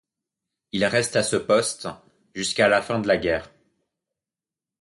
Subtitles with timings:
[0.71, 1.87] Il reste à ce poste
[2.33, 3.51] jusqu'à la fin de la guerre.